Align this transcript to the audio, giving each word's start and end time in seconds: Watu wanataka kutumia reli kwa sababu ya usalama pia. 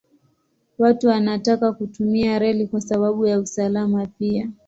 Watu 0.77 1.07
wanataka 1.07 1.73
kutumia 1.73 2.39
reli 2.39 2.67
kwa 2.67 2.81
sababu 2.81 3.25
ya 3.25 3.39
usalama 3.39 4.05
pia. 4.07 4.51